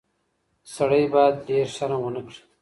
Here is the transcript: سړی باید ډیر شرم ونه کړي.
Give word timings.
سړی 0.75 1.03
باید 1.13 1.35
ډیر 1.47 1.65
شرم 1.75 1.99
ونه 2.03 2.21
کړي. 2.25 2.39